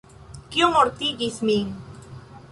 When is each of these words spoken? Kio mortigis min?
Kio 0.53 0.69
mortigis 0.75 1.37
min? 1.49 1.69